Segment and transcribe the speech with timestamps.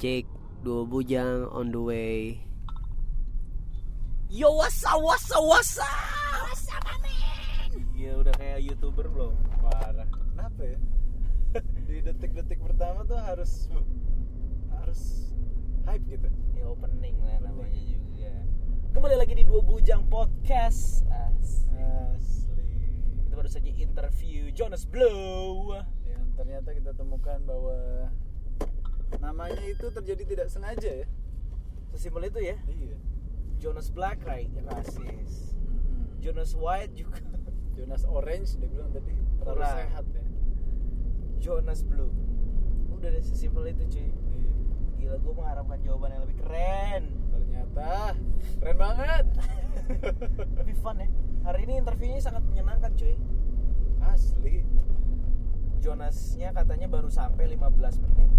[0.00, 0.24] Cek
[0.64, 2.40] dua bujang on the way.
[4.32, 5.84] Yo wasa wasa wasa
[6.48, 9.36] Wasa mamen Iya udah kayak youtuber belum?
[9.60, 10.08] Parah.
[10.08, 10.80] Kenapa ya?
[11.84, 13.68] Di detik-detik pertama tuh harus
[14.72, 15.36] harus
[15.84, 16.32] hype gitu.
[16.56, 18.32] Ya opening lah namanya juga.
[18.96, 21.04] Kembali lagi di dua bujang podcast.
[21.12, 21.68] As.
[21.76, 22.88] Asli.
[23.28, 25.76] Kita baru saja interview Jonas Blow.
[26.08, 28.08] Yang ternyata kita temukan bahwa
[29.18, 31.06] namanya itu terjadi tidak sengaja ya.
[31.90, 32.56] Sesimpel itu ya.
[32.70, 32.98] Iya.
[33.58, 35.58] Jonas Black right rasis.
[35.58, 36.22] Mm-mm.
[36.22, 37.18] Jonas White juga.
[37.76, 39.76] Jonas Orange dia bilang tadi terlalu Kurang.
[39.82, 40.24] sehat ya.
[41.42, 42.12] Jonas Blue.
[42.94, 44.06] Udah deh sesimpel itu cuy.
[44.06, 44.50] Iya.
[45.00, 47.02] Gila gue mengharapkan jawaban yang lebih keren.
[47.34, 48.14] Ternyata
[48.62, 49.26] keren banget.
[50.60, 51.08] Lebih fun ya.
[51.40, 53.16] Hari ini interviewnya sangat menyenangkan cuy.
[54.04, 54.62] Asli.
[55.80, 58.30] Jonasnya katanya baru sampai 15 menit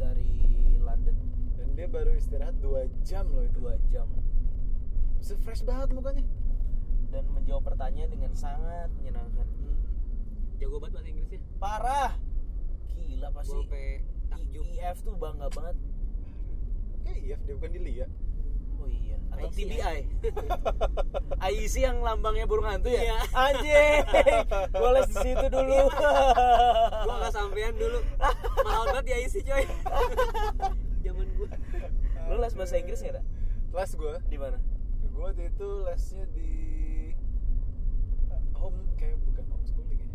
[0.00, 0.32] dari
[0.78, 1.16] London
[1.54, 2.66] Dan dia baru istirahat 2
[3.02, 3.60] jam loh itu.
[3.60, 4.08] 2 jam
[5.14, 6.24] Bisa fresh banget mukanya.
[7.10, 9.42] dan menjawab pertanyaan dengan sangat menyenangkan.
[10.56, 11.40] Jago banget bahasa Inggrisnya.
[11.58, 12.12] Parah.
[12.88, 13.58] Gila pasti.
[14.30, 15.74] I- IF tuh bangga banget.
[17.02, 18.06] Kayak iya dia bukan di Lia.
[18.76, 19.18] Oh iya.
[19.28, 19.56] Atau IC.
[19.58, 19.98] TBI.
[21.58, 23.02] IC yang lambangnya burung hantu ya?
[23.02, 23.18] Iya.
[23.34, 24.02] Anjing.
[24.70, 25.80] Gua les di situ dulu.
[27.02, 27.98] Gua nggak sampean dulu.
[29.00, 29.64] Banget ya isi coy.
[31.08, 31.48] Zaman gua.
[32.28, 33.24] Lu les bahasa Inggris nggak?
[33.72, 34.60] Kelas gue, Di mana?
[35.08, 36.52] gue waktu itu lesnya di
[38.28, 40.08] uh, home kayak bukan homeschooling ya,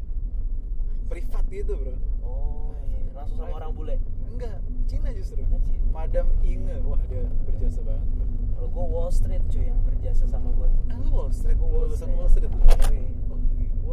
[1.09, 1.97] privat gitu bro.
[2.21, 3.09] Oh, iya.
[3.17, 3.97] langsung sama orang bule.
[4.29, 5.41] Enggak, Cina justru.
[5.49, 5.81] Oh, Cina.
[5.89, 8.05] Madam Inge, wah dia berjasa banget.
[8.05, 8.25] Bro.
[8.53, 10.69] Kalau gua Wall Street cuy yang berjasa sama gua.
[10.93, 12.21] Ah, lu Wall Street, Gua Wall lulusan Street.
[12.21, 12.53] Wall Street.
[12.53, 12.61] lu?
[12.85, 13.01] Yoi.
[13.33, 13.41] Oh,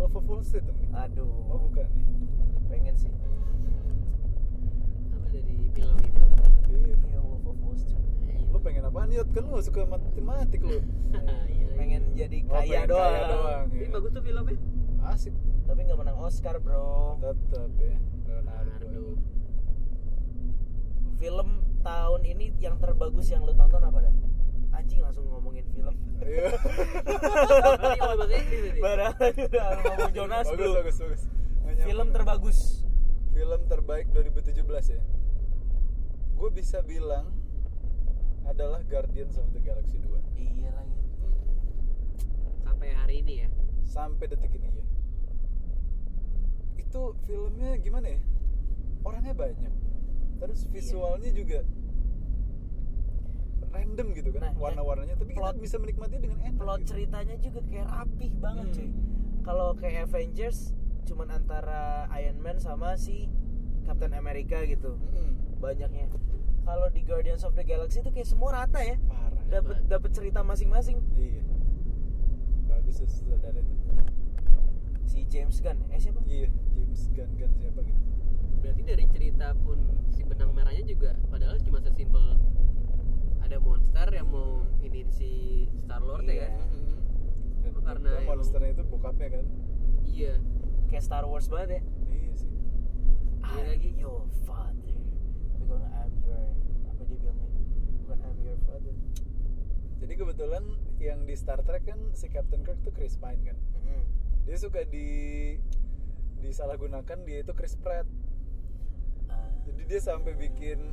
[0.05, 0.77] Wolf of Wall Street dong.
[0.93, 1.33] Aduh.
[1.49, 2.05] Oh bukan nih.
[2.69, 3.09] Pengen sih.
[5.73, 6.45] Apa dari film itu?
[6.69, 6.95] Iya.
[7.03, 8.05] Iya, Wolf of Wall Street.
[8.47, 9.29] Lu pengen apaan Yot?
[9.31, 10.79] Kan lu suka matematik lu.
[11.49, 11.67] Iya.
[11.75, 13.09] Pengen jadi Oh, kaya pengen doang.
[13.09, 13.65] kaya doang.
[13.71, 13.89] Ini ya.
[13.91, 14.57] bagus tuh filmnya.
[15.03, 15.35] Asik.
[15.63, 17.17] Tapi nggak menang Oscar, bro.
[17.19, 17.97] Tetap ya.
[18.23, 19.05] Leonardo.
[21.17, 21.49] Film
[21.81, 24.15] tahun ini yang terbagus yang lu tonton apa dah?
[24.73, 25.95] Anjing langsung ngomongin film.
[26.21, 26.51] Iya.
[28.79, 31.23] Barang udah ngomong Jonas bagus, bagus, bagus.
[31.83, 32.59] Film terbagus.
[33.33, 34.61] film terbaik 2017
[34.93, 35.01] ya
[36.33, 37.31] gue bisa bilang
[38.45, 40.99] adalah Guardians of the Galaxy 2 Iya lagi.
[42.61, 43.49] Sampai hari ini ya.
[43.83, 44.85] sampai detik ini ya
[46.79, 48.21] itu filmnya gimana ya
[49.03, 49.73] orangnya banyak
[50.39, 51.61] terus visualnya juga
[53.71, 54.59] random gitu kan Nah, ya.
[54.59, 56.89] warna-warnanya tapi kita Plot- bisa menikmati dengan enak Plot gitu.
[56.91, 58.75] ceritanya juga kayak rapih banget Hmm.
[58.75, 58.89] cuy.
[59.43, 60.59] Kalau kayak Avengers
[61.03, 61.83] cuman antara
[62.17, 63.29] Iron Man sama si
[63.83, 64.95] Captain America gitu.
[64.95, 65.37] Mm-mm.
[65.63, 66.11] Banyaknya.
[66.63, 68.99] Kalau di Guardians of the Galaxy itu kayak semua rata ya.
[69.05, 70.99] parah Dapat dapat cerita masing-masing.
[71.13, 71.43] iya
[72.67, 73.75] bagus ya saudara itu
[75.05, 76.19] Si James Gunn, eh siapa?
[76.25, 78.01] iya James Gunn Gunn siapa gitu
[78.59, 79.79] Berarti dari cerita pun
[80.09, 82.39] si benang merahnya juga padahal cuma sesimpel
[83.39, 85.31] ada monster yang mau ini si
[85.79, 86.33] Star Lord Iya.
[86.33, 86.69] ya kan?
[87.61, 89.45] Dan Karena monsternya itu bokapnya kan
[90.03, 90.35] Iya.
[90.89, 91.81] Kayak Star Wars banget ya.
[92.09, 92.51] iya sih
[93.43, 93.91] Iya I lagi.
[93.97, 94.82] your father.
[95.73, 96.45] Kalau I'm your
[96.85, 97.49] apa dia bilangnya?
[98.05, 98.95] Bukan I'm your father.
[100.05, 100.65] Jadi kebetulan
[101.01, 103.57] yang di Star Trek kan si Captain Kirk tuh Chris Pine kan.
[103.57, 104.05] Mm-mm.
[104.45, 105.09] Dia suka di
[106.45, 108.05] disalahgunakan dia itu Chris Pratt.
[109.33, 109.49] Ah.
[109.65, 110.93] Jadi dia sampai bikin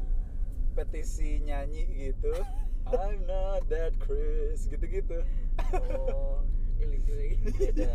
[0.79, 2.31] petisi nyanyi gitu.
[2.95, 5.27] I'm not that Chris gitu-gitu.
[5.75, 6.47] Oh,
[6.79, 7.35] Ini lucu lagi.
[7.59, 7.89] beda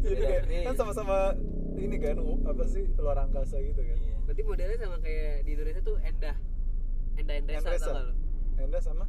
[0.00, 0.36] Beda
[0.72, 1.36] kan sama-sama
[1.80, 3.96] ini kan apa sih luar angkasa gitu kan.
[3.96, 4.16] Iya.
[4.28, 6.36] Berarti modelnya sama kayak di Indonesia tuh Endah.
[7.16, 7.88] Endah Endresa Endresa.
[7.90, 8.14] gak lu?
[8.60, 9.04] Enda sama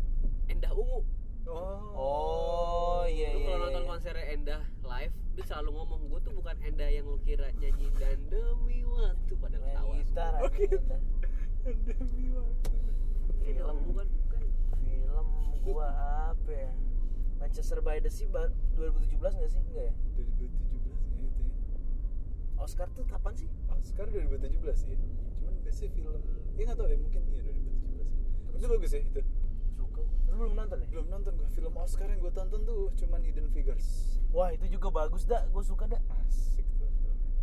[0.48, 1.02] Endah Ungu.
[1.42, 1.82] Oh.
[1.98, 3.48] Oh, iya lu iya.
[3.50, 3.66] kalau iya.
[3.68, 7.90] nonton konsernya Endah live, dia selalu ngomong gue tuh bukan Endah yang lu kira nyanyi
[7.98, 9.94] dan demi waktu padahal Main ketawa.
[10.00, 10.78] gitar Oh, gitu.
[10.78, 10.98] Anda.
[11.92, 12.72] Demi waktu.
[13.42, 14.42] Film bukan bukan.
[14.82, 15.28] Film
[15.62, 15.88] gua
[16.32, 16.72] apa ya?
[17.38, 19.62] Manchester by the Sea ba- 2017 nggak sih?
[19.66, 19.94] Enggak ya?
[20.14, 20.71] 2017 ya itu ya.
[22.62, 23.50] Oscar tuh kapan sih?
[23.74, 24.98] Oscar 2017 ya.
[25.42, 26.14] Cuman biasanya film,
[26.54, 28.06] ya nggak tahu deh mungkin iya 2017 ya.
[28.54, 29.22] Itu bagus ya itu.
[29.74, 30.02] Suka.
[30.30, 30.88] Lu belum nonton ya?
[30.94, 34.22] Belum nonton gue film Oscar yang gue tonton tuh cuman Hidden Figures.
[34.30, 35.42] Wah, itu juga bagus dah.
[35.50, 36.02] Gue suka dah.
[36.22, 37.34] Asik tuh filmnya.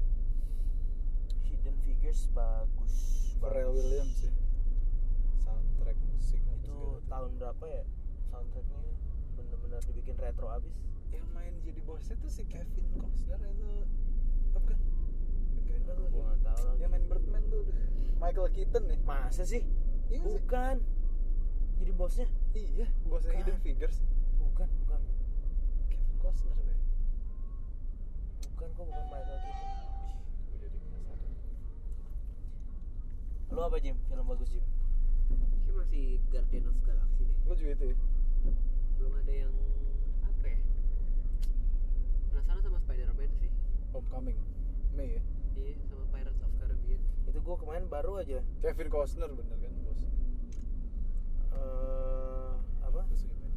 [1.51, 2.95] Hidden Figures bagus.
[3.43, 3.75] Pharrell.
[3.75, 4.33] Williams ya.
[5.43, 7.85] Soundtrack musik Itu tahun berapa ya?
[8.31, 8.81] Soundtracknya
[9.35, 10.79] bener-bener dibikin retro abis.
[11.11, 13.87] Yang main jadi bosnya tuh si Kevin Costner itu,
[14.55, 14.79] bukan?
[16.09, 16.79] Gua tahu lagi.
[16.83, 17.63] Yang main Birdman tuh,
[18.19, 19.63] Michael Keaton ya Masa sih?
[20.09, 20.41] Iya nggak sih?
[20.43, 20.77] bukan.
[21.79, 22.27] Jadi bosnya?
[22.57, 23.39] iya bosnya Bukan.
[23.45, 23.97] Hidden Figures
[24.43, 25.01] Bukan, bukan.
[25.87, 26.75] Kevin Costner be
[28.51, 29.69] Bukan kok bukan Michael Keaton.
[30.49, 31.33] gue jadi penasaran
[33.49, 33.97] Lu apa Jim?
[34.11, 34.65] Film bagus Jim?
[35.63, 37.97] Kayak masih Guardian of Galaxy deh lo juga itu ya
[38.99, 39.55] belum ada yang
[40.27, 40.59] apa ya
[42.29, 43.51] penasaran sama Spider-Man sih
[43.95, 44.39] Homecoming
[44.93, 45.23] Mei ya
[45.61, 50.01] iya sama Pirates of Caribbean Itu gua kemarin baru aja Kevin Costner bener kan bos
[51.51, 53.01] eh apa?
[53.05, 53.57] Terus gimana?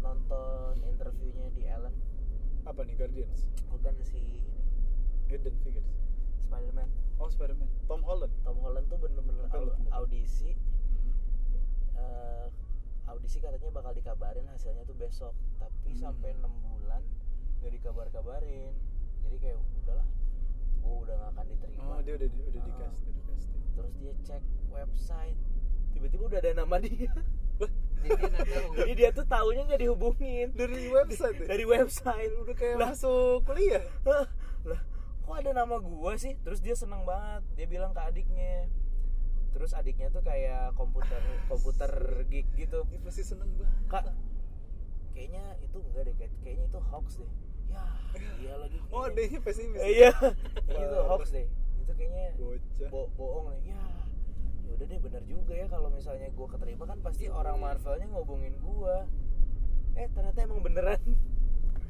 [0.00, 1.94] Nonton interviewnya di Ellen.
[2.62, 4.40] apa nih Guardians Bukan si ini
[5.26, 5.88] Hidden Figures
[6.40, 6.88] Spider-Man.
[7.14, 9.96] oh Spider-Man Tom Holland Tom Holland tuh bener-bener Apa lu, au- Tom Holland?
[10.02, 11.12] audisi Hmm.
[11.94, 12.46] eh,
[13.06, 16.00] audisi katanya bakal dikabarin hasilnya tuh besok tapi Hmm.
[16.02, 17.02] sampai enam bulan
[17.58, 18.72] nggak dikabar-kabarin
[19.24, 20.06] jadi kayak udahlah
[20.78, 21.82] gua udah gak akan diterima.
[21.86, 22.76] Oh dia udah udah di Ah.
[22.78, 23.62] cast udah di casting.
[23.74, 25.38] Terus dia cek website.
[25.92, 27.12] Tiba-tiba udah ada nama dia.
[28.04, 30.52] Jadi dia jadi tuh taunya nggak dihubungin.
[30.52, 31.46] Dari website ya?
[31.48, 32.32] dari website.
[32.36, 32.92] Udah kayak Lah.
[32.92, 33.80] masuk kuliah?
[34.04, 34.28] Lah
[35.24, 36.36] kok ada nama gua sih?
[36.44, 37.40] Terus dia seneng banget.
[37.56, 38.68] Dia bilang ke adiknya.
[39.56, 41.92] Terus adiknya tuh kayak komputer komputer
[42.28, 42.84] geek gitu.
[42.84, 44.04] Dia pasti seneng banget kak
[45.14, 46.14] kayaknya itu enggak deh.
[46.18, 47.30] Kayak- kayaknya itu hoax deh
[48.40, 48.78] iya lagi.
[48.90, 49.26] Oh kayaknya.
[49.30, 49.80] dia pesimis.
[49.80, 50.10] Eh, iya
[50.68, 51.46] itu hoax deh.
[51.82, 52.88] Itu kayaknya bocah.
[52.90, 53.80] bo bohong nih ya
[54.64, 58.54] ya udah deh bener juga ya kalau misalnya gua keterima kan pasti orang Marvelnya ngobongin
[58.60, 59.06] gua.
[59.94, 61.00] Eh ternyata emang beneran.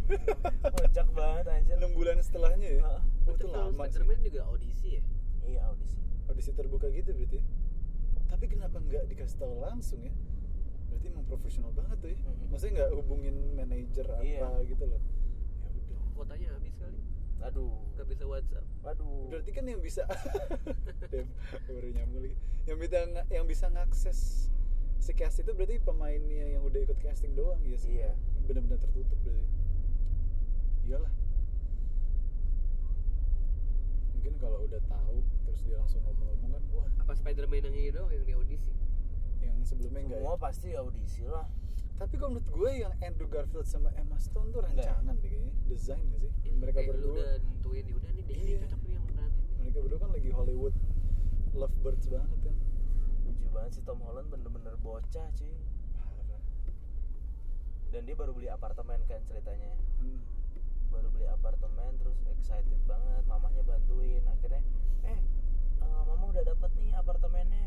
[0.76, 1.74] Kocak banget anjir.
[1.80, 2.82] Enam bulan setelahnya ya?
[2.84, 3.02] Heeh.
[3.24, 5.02] oh, itu lama Spider-Man juga audisi ya?
[5.48, 5.96] Iya audisi.
[6.28, 7.40] Audisi terbuka gitu berarti?
[8.28, 10.12] Tapi kenapa nggak dikasih tahu langsung ya?
[10.92, 12.18] Berarti emang profesional banget tuh ya.
[12.20, 12.44] Mhm.
[12.52, 14.48] maksudnya nggak hubungin manajer apa Iya.
[14.68, 15.00] gitu loh
[16.14, 17.00] ya udah kotanya habis kali.
[17.42, 17.74] Aduh.
[17.98, 18.66] Nggak bisa WhatsApp.
[18.86, 19.26] Aduh.
[19.34, 20.06] Berarti kan yang bisa
[21.12, 21.26] Dem,
[21.66, 22.36] baru nyambung lagi.
[22.70, 22.98] Yang bisa
[23.34, 24.48] yang bisa ngakses
[25.02, 27.98] si cast itu berarti pemainnya yang udah ikut casting doang ya sih.
[27.98, 28.14] Iya.
[28.46, 29.44] benar-benar tertutup berarti.
[30.86, 31.12] Iyalah.
[34.14, 35.18] Mungkin kalau udah tahu
[35.50, 36.88] terus dia langsung ngomong-ngomong kan wah.
[37.02, 38.70] Apa Spider-Man yang ini doang yang di audisi?
[39.42, 40.24] Yang sebelumnya enggak ya?
[40.24, 41.44] Semua pasti audisi lah
[41.94, 46.02] tapi kalau menurut gue yang Andrew Garfield sama Emma Stone tuh rancangan deh kayaknya desain
[46.10, 46.32] gak sih?
[46.42, 47.14] Ya, mereka kayak berdua.
[47.14, 48.58] udah nentuin ya udah nih dia Iya.
[48.66, 49.24] cocok nih yang ini.
[49.62, 50.74] Mereka berdua kan lagi Hollywood
[51.54, 52.56] lovebirds banget kan.
[53.24, 55.54] Lucu banget sih Tom Holland bener-bener bocah cuy.
[55.94, 56.42] Parah.
[57.88, 59.72] Dan dia baru beli apartemen kan ceritanya.
[59.98, 60.20] Hmm.
[60.90, 64.22] baru beli apartemen terus excited banget mamanya bantuin.
[64.28, 64.62] Akhirnya
[65.02, 65.18] eh
[65.80, 67.66] eh, mama udah dapat nih apartemennya.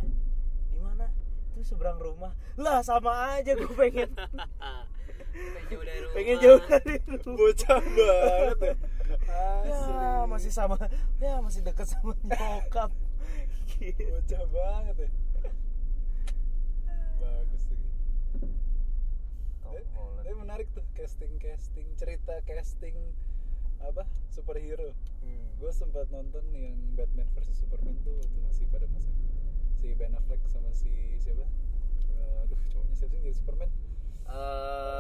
[0.72, 1.12] Di mana
[1.54, 2.34] itu seberang rumah.
[2.60, 4.12] Lah sama aja gue pengen.
[5.38, 6.16] Pengen jauh dari rumah.
[6.16, 7.38] Pengen jauh dari rumah.
[7.38, 8.76] Bocah banget ya.
[9.68, 9.82] Ya
[10.26, 10.76] masih sama.
[11.22, 12.92] Ya masih deket sama nyokap.
[13.78, 14.04] Gitu.
[14.10, 15.10] bocah banget ya.
[17.22, 17.80] Bagus sih.
[19.62, 19.86] Tom Eh,
[20.24, 22.96] tapi menarik tuh casting casting cerita casting
[23.84, 24.04] apa
[24.34, 24.96] superhero.
[25.22, 25.46] Hmm.
[25.58, 29.10] gue sempat nonton yang Batman versus Superman tuh waktu masih pada masa
[29.78, 31.46] si Ben Affleck sama si siapa?
[32.10, 33.20] Eh, aduh cowoknya siapa sih?
[33.22, 33.70] Jadi Superman?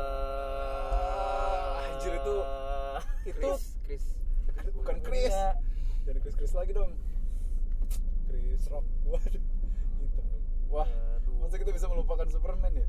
[0.07, 2.45] Eh, Anjir, itu-
[3.25, 3.61] itu Chris.
[3.83, 4.03] Chris.
[4.73, 5.33] Bukan Chris.
[6.03, 6.91] Jadi Chris Chris lagi dong.
[8.27, 8.85] Chris Rock.
[9.07, 9.41] Waduh
[9.97, 10.43] hitam dong.
[10.69, 11.33] Wah Aduh.
[11.39, 12.87] masa kita bisa melupakan Superman ya?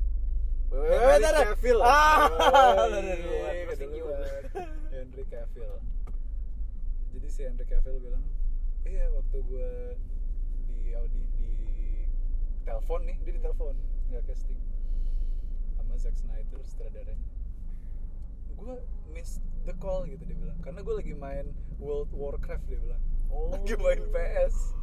[0.68, 1.45] Henry.
[1.49, 1.80] Cavill.
[1.80, 2.28] Ah.
[4.92, 5.75] Henry Cavill.
[7.09, 8.25] Jadi si Henry Cavill bilang
[8.85, 9.71] iya waktu gue
[10.68, 11.49] di audi di
[12.68, 13.75] telepon nih dia di telepon
[14.12, 14.60] nggak casting.
[15.80, 17.28] Sama Zack Snyder sutradaranya.
[18.60, 18.75] Gue
[19.08, 20.58] miss the call gitu dia bilang.
[20.60, 21.46] Karena gue lagi main
[21.80, 23.02] World Warcraft dia bilang.
[23.28, 23.52] Oh.
[23.52, 24.78] lagi main PS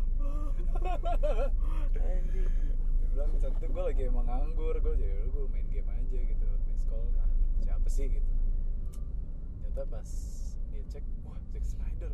[2.36, 2.50] dia
[3.12, 6.84] bilang saat itu gue lagi emang nganggur gue jadi gue main game aja gitu miss
[6.90, 7.06] call.
[7.16, 7.30] Ah,
[7.64, 8.32] siapa sih gitu.
[9.62, 10.10] Ternyata pas
[10.72, 12.12] dia cek wah Zack Snyder.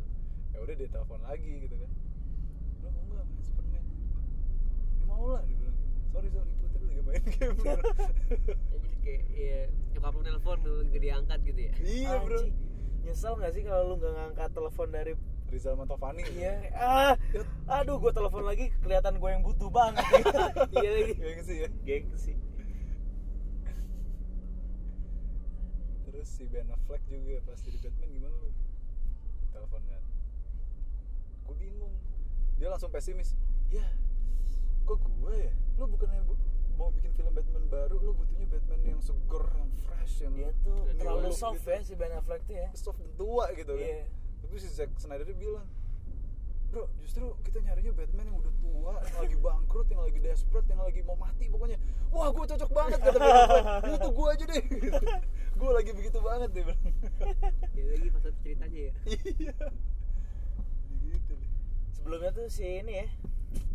[0.54, 1.92] Ya udah dia telepon lagi gitu kan.
[2.86, 3.86] Lo mau nggak main Superman?
[5.00, 5.61] Ya mau lah dia
[6.12, 7.76] sorry sorry gue tadi lagi main game Ya,
[8.78, 9.60] jadi kayak ya,
[9.92, 12.40] nyokap lu nelpon lu gak diangkat gitu ya iya bro.
[13.02, 15.14] Nyesel gak sih kalau lu gak ngangkat telepon dari
[15.48, 16.54] Rizal Mantovani Iya.
[16.74, 17.14] Ah,
[17.68, 20.06] aduh gue telepon lagi kelihatan gue yang butuh banget.
[20.78, 21.14] iya lagi.
[21.16, 22.34] gengsi ya Gengsi.
[26.04, 28.50] terus si Ben Affleck juga pas jadi Batman gimana lu
[29.50, 30.04] telepon kan
[31.42, 31.94] gue bingung
[32.56, 33.34] dia langsung pesimis
[33.68, 33.82] ya
[34.96, 35.52] kok gue ya?
[35.76, 36.40] Lu bukannya bu-
[36.74, 40.78] mau bikin film Batman baru lu butuhnya Batman yang seger yang fresh yang Dia tuh
[40.96, 41.70] terlalu soft gitu.
[41.70, 42.68] ya si Ben Affleck tuh ya.
[42.74, 43.84] soft dan tua gitu kan.
[43.84, 44.04] Iya.
[44.42, 45.68] tapi si Zack Snyder dia bilang
[46.68, 50.80] bro justru kita nyarinya Batman yang udah tua yang lagi bangkrut yang lagi desperate yang
[50.80, 51.78] lagi mau mati pokoknya.
[52.10, 53.66] Wah gue cocok banget kata Ben Affleck.
[53.94, 54.64] Itu gue aja deh.
[55.62, 56.82] Gue lagi begitu banget deh bilang
[57.72, 58.94] ya lagi pas satu ceritanya ya.
[59.06, 59.54] Iya.
[61.06, 61.50] Gitu deh.
[61.92, 63.08] Sebelumnya tuh si ini ya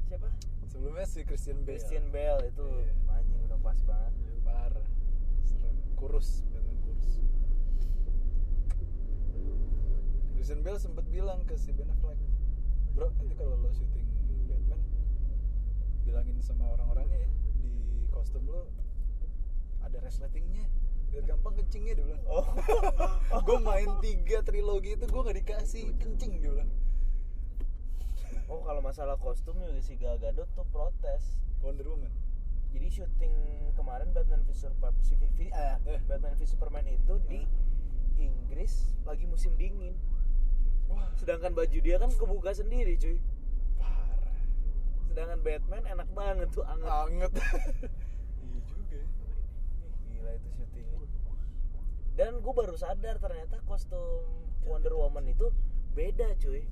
[0.06, 0.28] siapa?
[0.66, 1.78] Sebelumnya si Christian Bale.
[1.78, 2.94] Christian Bale itu Iya.
[3.12, 4.12] anjing udah pas banget.
[4.42, 4.86] Parah
[5.42, 5.76] serem.
[5.94, 7.06] Kurus Batman kurus.
[10.34, 12.18] Christian Bale sempat bilang ke si Ben Affleck
[12.94, 14.06] bro nanti kalau lo syuting
[14.48, 14.80] Batman
[16.00, 17.72] bilangin sama orang-orangnya ya di
[18.08, 18.70] kostum lo
[19.82, 20.64] ada resletingnya
[21.06, 22.24] biar gampang kencingnya dia bilang.
[22.26, 22.42] Oh.
[23.46, 26.70] Gue main tiga trilogi itu gue nggak dikasih kencing dia bilang
[28.46, 31.42] oh kalau masalah kostum juga si Gal Gadot tuh protes.
[31.64, 32.12] Wonder Woman?
[32.70, 33.34] Jadi syuting
[33.74, 34.94] kemarin Batman v Superman
[35.34, 35.76] V- eh.
[36.06, 37.42] Batman v Superman itu di
[38.20, 39.96] Inggris lagi musim dingin.
[40.86, 41.10] Wah.
[41.18, 43.18] Sedangkan baju dia kan kebuka sendiri cuy.
[43.80, 44.38] Parah.
[45.10, 46.90] Sedangkan Batman enak banget tuh anget.
[46.90, 47.32] Anget.
[48.46, 49.08] Iya juga ya.
[50.06, 51.00] Gila itu syutingnya.
[52.16, 54.22] Dan gue baru sadar ternyata kostum
[54.64, 55.50] Wonder Woman itu
[55.96, 56.62] beda cuy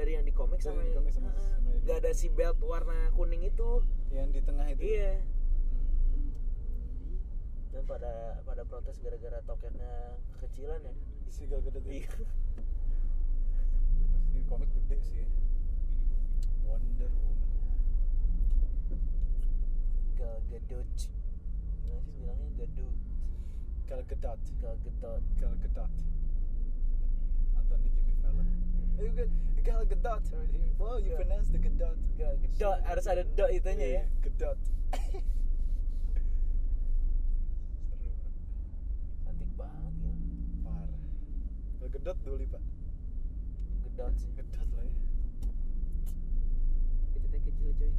[0.00, 1.84] dari yang di komik Dari sama, di komik sama- sama ini.
[1.84, 3.84] Gak ada si belt warna kuning itu.
[4.08, 4.80] Yang di tengah itu.
[4.80, 5.20] Iya.
[5.20, 6.32] Hmm.
[7.70, 10.94] dan pada pada protes gara-gara toketnya kekecilan ya?
[11.28, 11.80] Si Gal itu.
[11.84, 12.08] Iya.
[14.32, 15.28] Si komik gede sih.
[16.64, 17.38] Wonder Woman.
[20.16, 20.92] Gal Gadot.
[21.84, 22.48] Gimana sih bilangnya?
[22.56, 22.96] Gadot.
[23.84, 24.40] Gal Gadot.
[24.64, 25.22] Gal Gadot.
[25.36, 25.92] Gal Gadot.
[27.54, 28.48] Nonton di Jimmy Fallon
[29.00, 29.06] Hmm.
[29.06, 29.30] Eh, good.
[29.60, 33.50] Gal Gadot right here wow you Gal- pronounce the Gadot Gal Gadot harus ada dot
[33.50, 33.86] itunya ya.
[33.92, 34.76] Iya, Gadot seru
[39.24, 40.12] cantik banget ya.
[40.62, 41.00] Parah.
[41.76, 42.62] Gal Gadot dulu pak.
[43.84, 44.30] Gadot sih.
[44.32, 44.92] Gadot lah ya.
[47.10, 47.92] Itu teh kecil coy.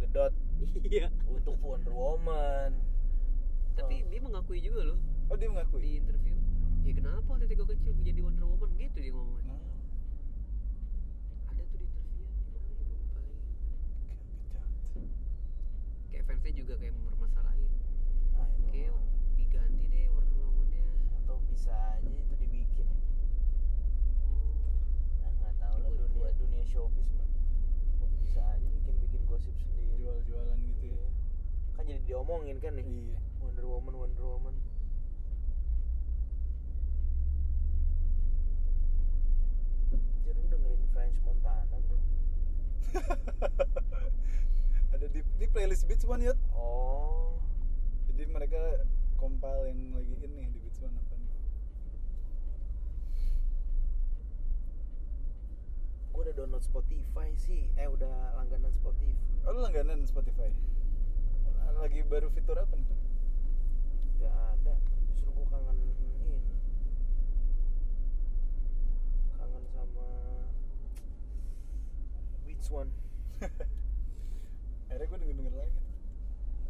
[0.00, 0.32] Gadot
[0.84, 1.08] iya.
[1.26, 2.72] Untuk Wonder Woman.
[3.74, 4.06] Tapi Oh.
[4.06, 4.98] dia mengakui juga loh.
[5.28, 5.80] Oh dia mengakui?
[5.82, 6.36] Di interview.
[6.84, 8.70] Ya kenapa waktu itu gue kecil gue jadi Wonder Woman?
[8.76, 9.50] Gitu dia ngomongnya.
[9.50, 9.58] Nah,
[11.50, 13.42] ada tuh di interviewnya di mana ya gue lupa lagi
[16.12, 17.72] Gal Gadot kayak fansnya juga kayak mempermasalahin.
[18.36, 18.68] Ah, itu.
[18.68, 19.08] Kayak mah.
[19.32, 20.84] diganti deh Wonder Woman-nya
[21.24, 23.00] atau bisa aja itu dibikin ya.
[25.24, 27.24] nah nggak tahu lah dunia dunia showbiz mah
[28.20, 30.04] bisa aja bikin bikin gosip sendiri.
[30.04, 31.00] Jual-jualan gitu ya.
[31.00, 31.08] Iya.
[31.80, 32.84] kan jadi diomongin kan nih.
[32.84, 33.16] Iya.
[33.40, 34.56] Wonder Woman Wonder Woman
[39.96, 41.96] Anjir lu dengerin French Montana bro
[44.94, 46.34] ada di, di playlist Beats One yet?
[46.50, 47.38] Oh.
[48.10, 48.58] Jadi mereka
[49.14, 51.30] compile yang lagi ini di Beats One apa nih?
[56.10, 57.70] Gue udah download Spotify sih.
[57.78, 59.14] Eh udah langganan Spotify.
[59.46, 60.50] Oh lu langganan Spotify?
[61.78, 62.90] Lagi baru fitur apa nih?
[64.26, 64.74] Gak ada.
[65.14, 66.42] Justru gue kangen ini.
[69.38, 70.06] Kangen sama
[72.42, 72.90] Beats One
[74.94, 75.86] akhirnya gue denger denger lagi tuh.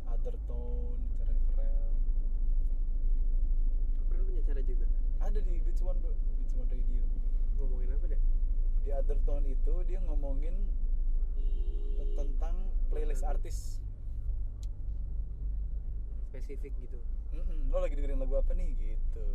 [0.08, 1.92] Other Tone cara Pharrell
[4.08, 4.86] pernah punya cara juga?
[5.20, 6.16] Ada di Beats One bro.
[6.40, 7.04] Beats One Radio.
[7.60, 8.22] Ngomongin apa deh
[8.80, 10.56] di Other Tone itu dia ngomongin
[12.16, 12.56] tentang
[12.88, 13.76] playlist artis.
[16.32, 16.96] Spesifik gitu.
[17.36, 18.72] Mm-mm, lo lagi dengerin lagu apa nih?
[18.72, 19.26] Gitu.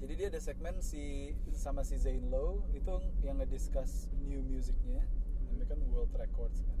[0.00, 5.04] Jadi dia ada segmen si sama si Zayn Lowe itu yang ngediscuss new musicnya
[5.52, 6.78] namanya kan World Records kan.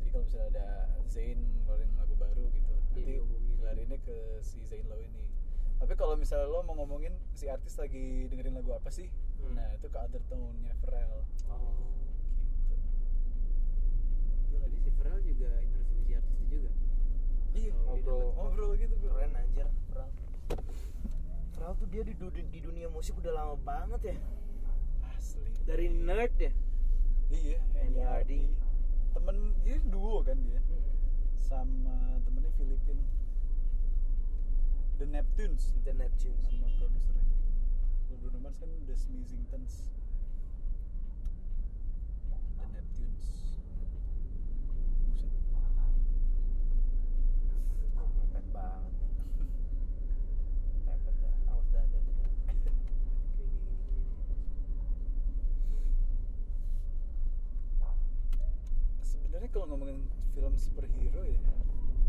[0.00, 0.66] Jadi kalau misalnya ada
[1.06, 3.42] Zayn ngeluarin lagu baru gitu nanti Iya, diomongin.
[3.54, 5.24] dilariinnya ke si Zayn Lowe ini.
[5.76, 9.08] Tapi kalau misalnya lo mau ngomongin si artis lagi dengerin lagu apa sih?
[9.40, 9.56] Hmm.
[9.56, 11.24] nah itu ke Other Tone-nya Pharrell.
[11.46, 11.72] Oh.
[12.68, 12.76] Gitu.
[14.56, 16.70] Jadi si Pharrell juga interview si artis itu juga.
[17.50, 18.26] Iya Oh, ngobrol.
[18.34, 19.12] ngobrol gitu bro.
[19.14, 20.12] Keren anjir Pharrell.
[21.50, 24.16] Pharrell tuh dia di, du- di dunia musik udah lama banget ya.
[25.10, 25.48] Asli.
[25.64, 26.52] Dari nerd ya
[27.30, 27.94] Iya, NERD.
[27.94, 28.32] NERD.
[29.10, 30.60] Temen dia duo kan dia
[31.38, 32.98] sama temennya Filipin.
[34.98, 35.72] The Neptunes.
[35.82, 37.24] The Neptunes Nama produsernya.
[38.20, 39.74] Bruno Mars kan The Smithsonians.
[42.58, 43.26] The Neptunes.
[45.08, 45.32] Buset.
[48.20, 49.08] Mepet banget nih
[50.84, 52.28] Mepet dah Awas dah dah dah, dah.
[52.44, 54.04] Kayak gini gini gini
[59.00, 59.98] Sebenarnya kalau ngomongin
[60.30, 61.40] film superhero ya,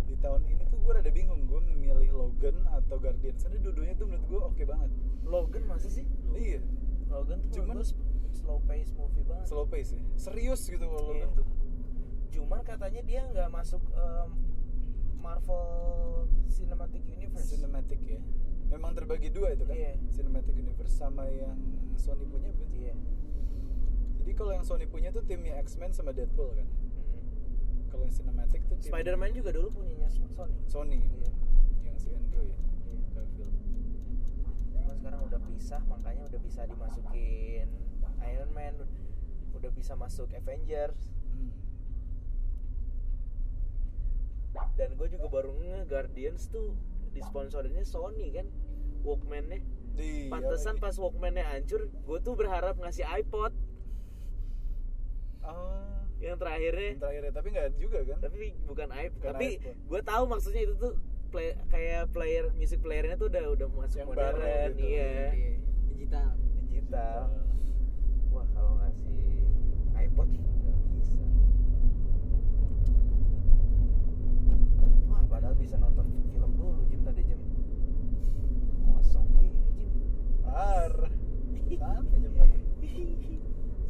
[0.05, 3.41] di tahun ini tuh gue rada bingung gue memilih Logan atau Guardians.
[3.41, 4.89] Karena dua-duanya tuh menurut gue oke banget.
[5.23, 6.05] Logan masih sih?
[6.31, 6.59] Iya.
[7.07, 7.83] Logan tuh Cuman-
[8.31, 9.45] slow pace movie banget.
[9.45, 10.01] Slow pace ya.
[10.15, 11.37] Serius gitu kalau Logan Iya.
[11.37, 11.47] tuh.
[12.31, 14.29] Cuman katanya dia nggak masuk em,
[15.17, 15.65] Marvel
[16.47, 17.49] Cinematic Universe.
[17.49, 18.19] Cinematic ya.
[18.67, 19.75] Memang terbagi dua itu kan?
[19.75, 19.93] Iya.
[20.09, 21.59] cinematic universe sama yang
[21.93, 22.77] Sony punya berarti.
[22.79, 22.95] Iya.
[24.17, 26.67] Jadi kalau yang Sony punya tuh timnya X-Men sama Deadpool kan.
[28.01, 30.57] Kalau yang cinematic tuh Spider-Man juga dulu punyanya Sony.
[30.65, 30.99] Sony.
[31.05, 31.29] Iya.
[31.85, 32.57] yang si Andrew ya.
[32.57, 33.05] Iya.
[33.13, 33.53] Garfield.
[34.73, 37.67] Cuman sekarang udah pisah makanya udah bisa dimasukin
[38.25, 38.73] Iron Man
[39.53, 40.97] udah bisa masuk Avengers.
[41.37, 41.53] Hmm.
[44.81, 46.73] dan gue juga baru nge Guardians tuh
[47.13, 48.49] disponsorinnya Sony kan
[49.05, 49.61] Walkman-nya.
[49.93, 53.53] Di, pantesan pas Walkman-nya hancur gue tuh berharap ngasih iPod.
[55.45, 56.89] Oh, yang terakhirnya.
[56.91, 58.17] Yang terakhir ya, tapi nggak juga kan?
[58.21, 60.93] tapi bukan iPod Bukan tapi gue tahu maksudnya itu tuh
[61.27, 64.85] play, kayak player music playernya tuh udah udah masuk Yang modern baru gitu.
[64.85, 65.11] iya.
[65.31, 65.51] Iya,
[65.87, 66.29] digital.
[66.61, 67.19] Digital.
[68.29, 69.23] Wah kalau ngasih
[69.97, 70.47] iPod nggak
[70.91, 71.23] bisa.
[75.07, 77.39] Wah padahal bisa nonton film dulu Jim tadi Jim.
[78.85, 79.91] Kosong gini Jim.
[80.41, 80.93] Par.
[81.71, 82.57] Sampai jam berapa?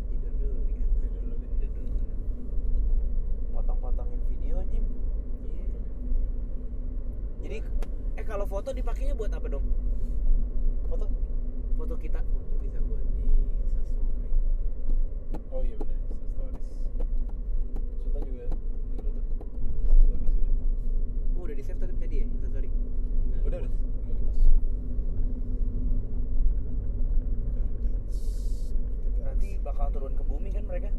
[0.06, 1.98] tidur dulu di kantor
[3.52, 4.86] potong-potongin video Jim
[5.52, 5.82] Iya.
[7.42, 7.58] Jadi
[8.22, 9.66] eh kalau foto dipakainya buat apa dong?
[10.86, 11.06] Foto?
[11.76, 12.22] foto kita.
[12.22, 14.14] Foto bisa buat di instastory.
[15.50, 16.70] Oh iya benar, Insta stories.
[18.06, 18.60] Suta juga tuh.
[19.02, 19.24] Udah.
[21.34, 22.70] oh udah di save tadi tadi ya instastory?
[22.70, 23.72] Tinggal Udah udah,
[29.26, 30.90] nanti bakal turun ke bumi kan mereka?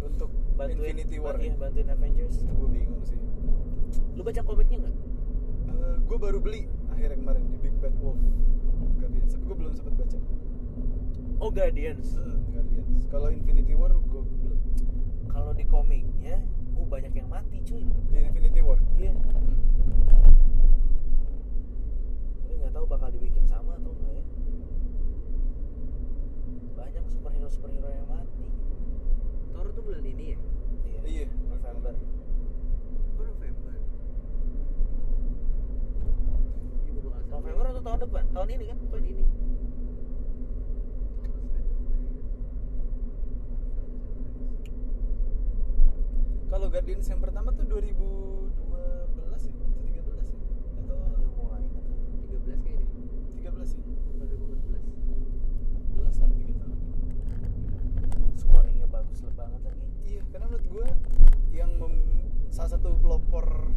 [0.00, 1.60] Untuk bantuin Infinity War iya, ya?
[1.60, 2.40] bantuin Avengers.
[2.40, 3.20] Itu gue bingung sih.
[4.16, 4.96] Lu baca komiknya nggak
[6.10, 8.18] gue baru beli akhirnya kemarin di Big Bad Wolf.
[8.98, 9.30] Guardians.
[9.32, 10.18] Tapi gue belum sempet baca.
[11.38, 12.18] Oh Guardians.
[12.50, 13.06] Guardians.
[13.08, 14.58] Kalau Infinity War gue belum.
[15.30, 16.42] Kalau di komiknya
[16.74, 17.86] uh banyak yang mati cuy.
[18.10, 18.82] Di Infinity War?
[18.98, 19.14] Iya.
[19.14, 19.54] Hmm.
[22.42, 24.24] tapi nggak tahu bakal dibikin sama atau enggak ya.
[26.74, 28.44] Banyak superhero superhero yang mati.
[29.54, 30.38] Thor tuh bulan ini ya?
[31.06, 31.26] Iya.
[31.48, 31.94] November
[33.16, 33.74] oh November
[37.00, 37.40] juga bakal
[37.80, 38.78] atau tahun depan tahun ini kan?
[38.92, 39.24] Tahun ini.
[46.50, 48.52] Kalau Guardians yang pertama tuh 2012
[49.48, 49.54] ya?
[49.56, 50.38] Atau 13 ya?
[50.84, 50.98] Atau
[51.48, 51.72] lagi.
[52.28, 53.00] 13 kayaknya deh.
[53.48, 53.82] 13 ya?
[54.28, 54.84] 2014
[55.96, 56.78] 14 lah 3 tahun.
[58.36, 59.86] Scoringnya bagus lah banget lagi.
[60.04, 60.86] Iya, karena menurut gue
[61.56, 62.04] yang mem-
[62.52, 63.72] salah satu pelopor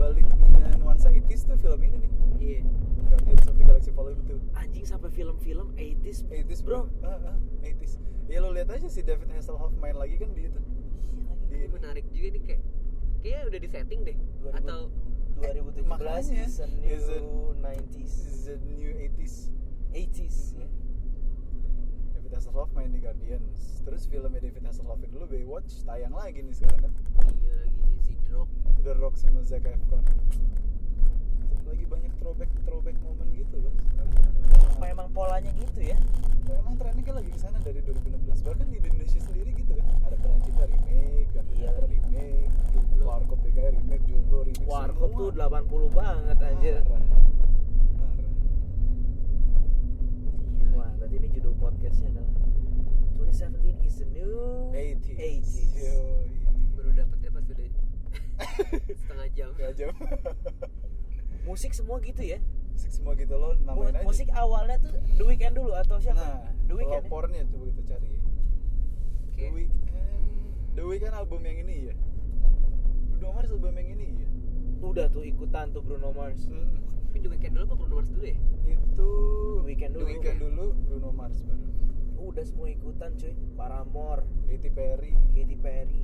[0.00, 2.12] baliknya nuansa 80s tuh film ini nih.
[2.40, 4.38] iya Guardians of the Galaxy Volume 2.
[4.56, 6.90] anjing sampai film-film 80s 80s bro.
[7.00, 7.98] Ah, ah, 80s.
[8.26, 10.58] Ya lo lihat aja si David Hasselhoff main lagi kan di itu.
[10.58, 11.46] Iya lagi.
[11.46, 12.62] Di ini menarik juga nih kayak
[13.16, 14.58] kayaknya udah di setting deh 2000.
[14.58, 14.80] atau
[15.36, 17.22] 2017 makanya, is a new is a-
[17.60, 19.34] 90s This is the new 80s.
[19.92, 20.66] 80s ya.
[22.12, 23.80] David Hasselhoff main di Guardians.
[23.80, 26.92] Terus filmnya David Hasselhoff yang dulu Baywatch tayang lagi nih sekarang kan.
[27.38, 28.48] iya lagi si Drog
[28.82, 30.02] The Rock sama Zac Efron.
[31.66, 34.14] Lagi banyak throwback throwback momen gitu loh sekarang.
[34.70, 35.96] apa emang polanya gitu ya
[36.46, 40.16] Emang trennya kan lagi ke sana dari 2016 bahkan di Indonesia sendiri gitu kan ada
[40.16, 41.70] pernah cinta remake, kan Iya.
[41.82, 43.02] remake, Jomblo.
[43.04, 47.02] Warkop DKI remake, Jomblo remake Warkop tuh 80 banget anjir Parah.
[47.98, 48.30] Parah.
[50.54, 52.30] iya Wah, berarti ini judul podcastnya adalah
[53.16, 54.34] 2017 is the new
[54.70, 55.18] 80s.
[55.18, 55.74] 80s.
[55.74, 56.30] Yoi.
[56.72, 57.68] baru dapetnya pas udah
[59.00, 59.92] setengah jam Nggak jam.
[61.46, 62.38] Musik semua gitu ya?
[62.72, 64.04] Musik semua gitu loh Mu- namain aja.
[64.04, 66.18] musik awalnya tuh The Weeknd dulu atau siapa?
[66.18, 66.92] Nah, The Weeknd.
[66.92, 67.00] ya?
[67.00, 68.20] pelopornya coba kita cari ya.
[68.20, 69.80] The Kayak- Weeknd.
[70.74, 71.94] The Weeknd album yang ini ya.
[73.08, 74.28] Bruno Mars album yang ini ya.
[74.78, 76.44] Udah tuh ikutan tuh Bruno Mars.
[76.44, 76.82] Hmm.
[77.06, 78.36] tapi The Weeknd dulu apa Bruno Mars dulu ya
[78.68, 79.08] Itu
[79.56, 80.06] The Weeknd The dulu.
[80.06, 81.64] Weeknd dulu, Bruno Mars baru.
[82.18, 83.32] Udah semua ikutan cuy.
[83.54, 85.12] Paramore, Katy Perry.
[85.32, 86.00] Katy Perry.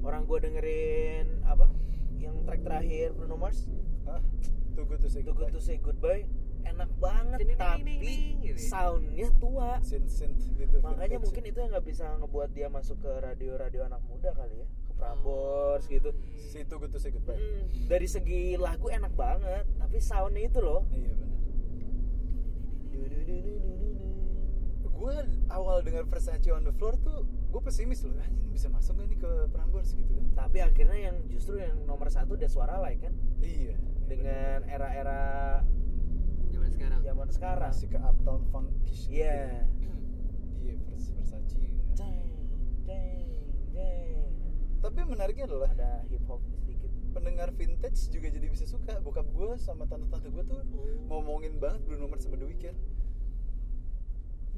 [0.00, 1.70] Orang gua dengerin apa?
[2.14, 3.64] Yang track terakhir Bruno Mars,
[4.10, 4.20] Hah?
[4.74, 5.54] Too Good to Say Too Good Goodbye.
[5.54, 6.24] to Say Goodbye.
[6.60, 8.68] Enak banget Ding, ding, tapi ding, ding, gitu ya.
[8.68, 9.70] soundnya tua.
[9.80, 10.76] Synth synth gitu.
[10.78, 11.24] Makanya vintage.
[11.24, 14.92] mungkin itu yang nggak bisa ngebuat dia masuk ke radio-radio anak muda kali ya, ke
[14.94, 16.10] Prambors gitu.
[16.36, 17.38] si Too Good to Say Goodbye.
[17.38, 20.84] Mm, dari segi lagu enak banget, tapi soundnya itu loh.
[20.92, 21.28] Iya benar.
[25.00, 28.68] Gue awal awal dengar Versace on the floor tuh gue pesimis loh anjing ini bisa
[28.68, 32.46] masuk gak nih ke Prambors gitu kan Tapi akhirnya yang justru yang nomor satu udah
[32.46, 35.64] suara lain kan iya dengan era-era
[36.46, 37.70] zaman sekarang zaman sekarang.
[37.70, 39.18] masih ke uptown funkish gitu.
[39.18, 39.64] Iya.
[40.60, 41.56] iya Vers- Versace
[41.90, 42.28] Jeng,
[42.84, 43.28] jeng,
[43.72, 44.30] jeng.
[44.78, 46.90] tapi menariknya adalah Ada hip hop sedikit.
[47.10, 51.02] pendengar vintage juga jadi bisa suka bokap gue sama tante-tante gue tuh Oh.
[51.10, 52.78] ngomongin banget Bruno Mars sama The Weeknd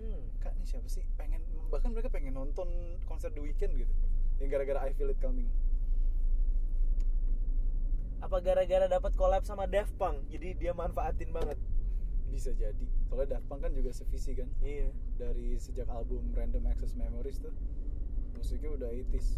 [0.02, 0.26] Hmm.
[0.36, 1.38] kak nih siapa sih pengen
[1.68, 2.66] bahkan mereka pengen nonton
[3.02, 3.94] konser The Weeknd gitu
[4.36, 5.46] yang gara-gara I Feel It Coming
[8.18, 11.58] Apa gara-gara dapat collab sama Daft Punk jadi dia manfaatin banget.
[12.24, 14.88] bisa jadi soalnya Daft Punk kan juga sevisi kan Iya.
[15.16, 17.52] dari sejak album Random Access Memories tuh
[18.32, 19.36] musiknya udah 80s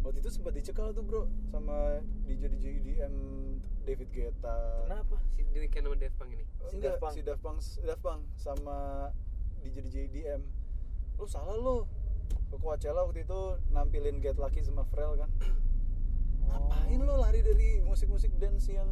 [0.00, 3.14] waktu itu sempat dicekal tuh bro sama DJ DJ EDM
[3.82, 5.16] David Guetta Kenapa?
[5.28, 7.12] si The Weeknd sama Daft Punk ini Si Enggak, Daft Punk?
[7.12, 8.76] si Daft Punk Daft Punk sama
[9.64, 10.42] DJ DJ EDM
[11.16, 11.88] lu salah lu.
[12.52, 13.40] Ke Coachella waktu itu
[13.72, 15.30] nampilin Get Lucky sama Pharrell kan?
[16.44, 18.86] Ngapain lo lari dari musik-musik dance yang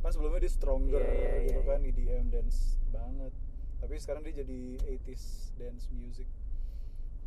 [0.00, 1.68] kan sebelumnya dia stronger Iya, iya, iya, gitu iya.
[1.68, 3.32] kan EDM dance banget.
[3.78, 6.26] Tapi sekarang dia jadi 80s dance music.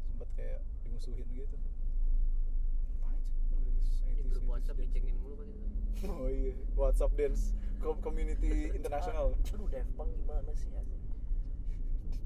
[0.10, 1.56] Sempat kayak dimusuhin gitu.
[2.98, 4.90] Ngapain sih ngerilis di 80s, grup 80s WhatsApp dance?
[4.90, 5.66] dicengin mulu pas itu.
[6.10, 7.44] Oh iya WhatsApp dance
[7.80, 9.38] Com- community internasional.
[9.54, 11.03] Aduh Daft Punk gimana sih asli?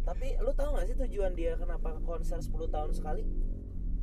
[0.07, 3.27] Tapi lu tahu gak sih tujuan dia kenapa konser 10 tahun sekali?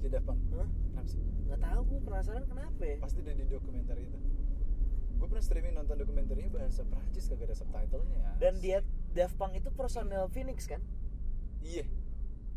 [0.05, 0.69] Daft Punk Hah?
[0.69, 2.97] kenapa sih Nggak tahu gue penasaran kenapa ya?
[3.01, 4.19] pasti udah di dokumenter itu
[5.15, 9.73] gue pernah streaming nonton dokumenternya bahasa Prancis kagak ada subtitlenya Dan dia Daft Punk itu
[9.73, 10.85] personel Phoenix kan?
[11.59, 11.89] iya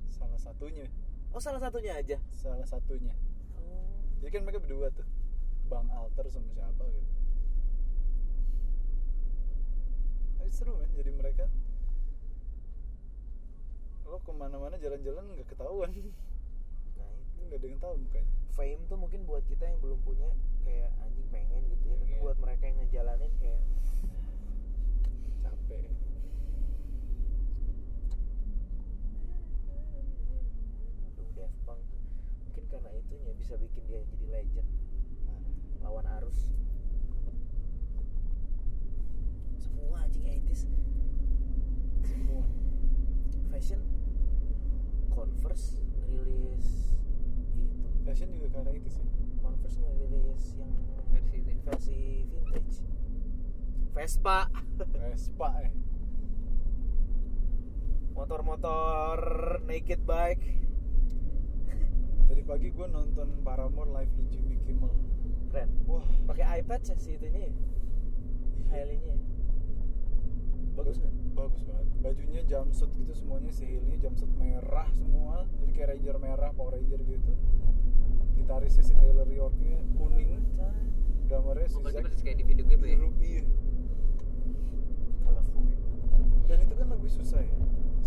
[0.09, 0.91] salah satunya
[1.29, 2.19] Oh salah satunya aja.
[2.33, 3.15] salah satunya
[3.55, 3.87] Oh.
[4.19, 5.07] jadi kan mereka berdua tuh
[5.65, 7.07] Bang Alter sama siapa gitu
[10.37, 11.47] Tapi seru men jadi mereka
[14.07, 18.97] lo ke mana-mana jalan-jalan nggak ketahuan Nah itu nggak ada yang tahu mukanya fame tuh
[18.97, 20.31] mungkin buat kita yang belum punya
[20.65, 21.95] kayak anjing pengen gitu ya.
[21.99, 22.23] Tapi Pengen.
[22.23, 23.61] buat mereka yang ngejalanin kayak
[25.43, 25.91] capek
[31.05, 32.01] aduh Daft Punk tuh.
[32.49, 34.69] Mungkin karena itunya bisa bikin dia jadi legend
[35.83, 36.49] lawan arus.
[39.61, 40.65] Semua anjing 80s
[42.07, 42.43] semua
[43.51, 43.81] fashion
[45.13, 46.93] Converse ngerilis
[47.57, 49.05] itu fashion juga karena itu sih
[49.41, 50.71] Converse ngerilis yang
[51.09, 51.99] versi itu versi
[52.45, 52.77] vintage
[54.27, 54.51] Vespa
[54.91, 55.71] Vespa eh.
[58.11, 59.15] Motor-motor
[59.63, 60.43] naked bike.
[62.27, 64.91] Tadi pagi gue nonton Paramore live di Jimmy Kimmel.
[65.47, 65.71] Keren.
[65.87, 66.03] Wah.
[66.27, 67.53] Pakai iPad ya si itunya ya?
[68.75, 69.17] Hailey-nya ya?
[70.75, 71.13] bagus nggak?
[71.31, 71.87] Bagus banget.
[72.03, 75.47] Bajunya jumpsuit gitu semuanya si Hailey jumpsuit merah semua.
[75.63, 77.31] Jadi kayak ranger merah Power Ranger gitu.
[78.35, 80.43] Gitarisnya si Taylor Yorknya kuning.
[81.31, 82.99] Drummernya si oh Zack kayak di video klip ya?
[83.23, 83.66] Iya
[86.47, 87.55] dan itu kan lagu susah ya.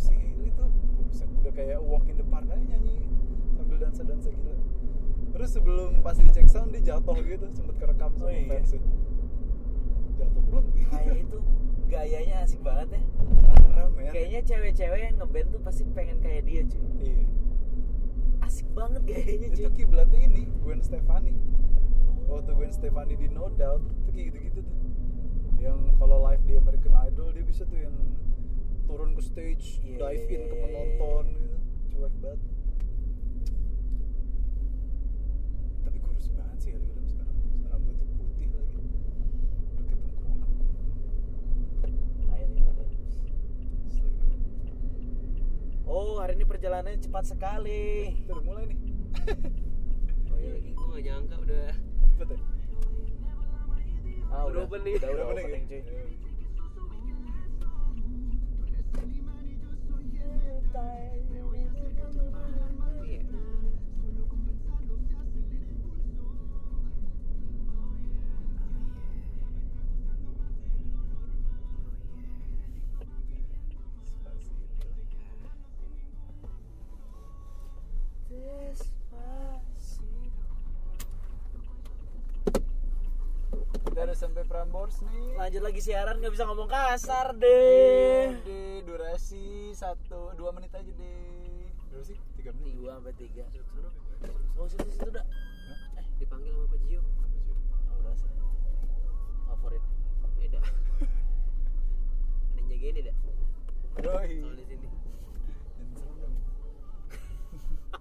[0.00, 0.68] Si Hailey tuh
[1.04, 3.04] buset, udah kayak walk in the park aja nyanyi
[3.52, 4.56] sambil dansa dansa gila.
[5.30, 8.48] Terus sebelum pas dicek sound dia jatuh gitu sempet kerekam sama Oh iya.
[8.48, 8.80] fansnya
[10.18, 11.38] jatuh belum kayak itu
[11.86, 13.02] gayanya asik banget ya.
[13.60, 16.86] Parah men kayaknya cewek-cewek yang ngeband tuh pasti pengen kayak dia cuy.
[16.98, 17.24] Iya.
[18.40, 19.64] Asik banget gayanya cuy.
[19.64, 21.34] itu kiblatnya ini Gwen Stefani.
[22.30, 24.78] Waktu Gwen Stefani di No Doubt itu kayak gitu-gitu tuh.
[25.60, 27.94] Yang kalau live di American Idol dia bisa tuh yang
[28.90, 31.56] turun ke stage Iya, dive iya, in ke iya, penonton gitu.
[31.92, 32.40] Cuek banget.
[35.80, 37.36] Tapi kurus banget sih Hailey Williams sekarang.
[37.66, 38.78] Rambutnya putih lagi.
[39.70, 40.50] Udah kayak tengkorak.
[43.86, 44.40] Asli keren.
[45.86, 48.14] oh hari ini perjalanannya cepat sekali.
[48.16, 48.78] Itu udah mulai nih.
[50.30, 50.70] Oh Iya lagi.
[50.72, 51.66] Gue gak nyangka udah.
[52.10, 52.38] Cepet ya?
[54.30, 54.94] Ah, Udah open nih.
[54.96, 55.58] udah, udah Udah ya?
[55.60, 56.29] cuy
[60.72, 61.69] Iya.
[84.90, 85.38] Prambors nih.
[85.38, 91.70] lanjut lagi siaran nggak bisa ngomong kasar deh Di durasi satu dua menit aja deh.
[92.02, 92.18] Sih?
[92.34, 92.74] Tiga menit.
[92.74, 93.46] dua sampai tiga
[94.58, 96.02] oh situ situ udah Hah?
[96.18, 97.06] dipanggil sama Pak Gio ah,
[98.02, 98.30] udah sih
[99.46, 99.78] favorit
[100.34, 100.74] beda ada
[102.58, 103.14] yang jagain ya dak
[104.00, 104.32] Doi.
[104.42, 104.88] kalau di sini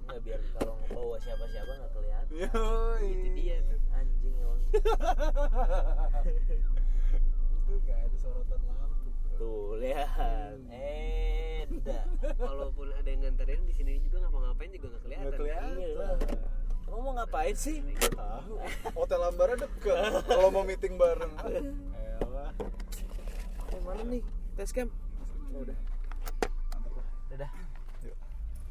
[0.10, 3.14] nggak biar kalau bawa siapa-siapa nggak kelihatan Yoi.
[3.14, 4.58] itu dia tuh anjing emang
[7.90, 9.10] nggak ada sorotan lampu.
[9.10, 9.36] bro.
[9.36, 12.00] tuh lihat Eda
[12.46, 15.76] walaupun ada yang nganterin di sini juga ngapa-ngapain juga nggak kelihatan Nggak kelihatan.
[15.76, 16.08] Iya.
[16.86, 17.78] kamu mau ngapain sih
[18.10, 18.54] Tahu.
[18.94, 19.94] Hotel Ambara deket.
[20.28, 21.30] Kalau mau meeting bareng.
[22.20, 22.50] Elah.
[23.70, 24.22] eh, mana nih
[24.56, 24.90] tes cam
[25.50, 25.78] Oh, udah.
[26.72, 27.06] Mantap lah.
[27.32, 27.50] udah
[28.04, 28.18] Yuk.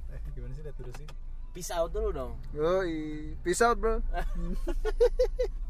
[0.09, 1.09] Eh, gimana sih lihat terus sih?
[1.49, 3.35] peace out dulu dong Yoi.
[3.43, 3.99] Peace out, bro.